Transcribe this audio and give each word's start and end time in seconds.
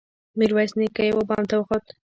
ميرويس 0.39 0.71
نيکه 0.79 1.03
يوه 1.09 1.23
بام 1.27 1.43
ته 1.49 1.55
وخوت. 1.57 1.85